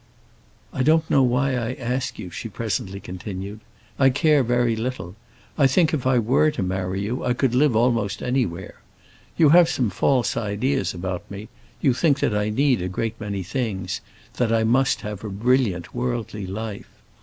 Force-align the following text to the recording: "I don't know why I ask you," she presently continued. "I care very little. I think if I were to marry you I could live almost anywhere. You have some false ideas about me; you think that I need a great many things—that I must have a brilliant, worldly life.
"I 0.73 0.81
don't 0.81 1.07
know 1.11 1.21
why 1.21 1.55
I 1.55 1.73
ask 1.73 2.17
you," 2.17 2.31
she 2.31 2.49
presently 2.49 2.99
continued. 2.99 3.59
"I 3.99 4.09
care 4.09 4.41
very 4.41 4.75
little. 4.75 5.15
I 5.59 5.67
think 5.67 5.93
if 5.93 6.07
I 6.07 6.17
were 6.17 6.49
to 6.53 6.63
marry 6.63 6.99
you 7.01 7.23
I 7.23 7.33
could 7.33 7.53
live 7.53 7.75
almost 7.75 8.23
anywhere. 8.23 8.79
You 9.37 9.49
have 9.49 9.69
some 9.69 9.91
false 9.91 10.35
ideas 10.35 10.95
about 10.95 11.29
me; 11.29 11.49
you 11.81 11.93
think 11.93 12.19
that 12.19 12.33
I 12.35 12.49
need 12.49 12.81
a 12.81 12.87
great 12.89 13.21
many 13.21 13.43
things—that 13.43 14.51
I 14.51 14.63
must 14.63 15.01
have 15.01 15.23
a 15.23 15.29
brilliant, 15.29 15.93
worldly 15.93 16.47
life. 16.47 16.89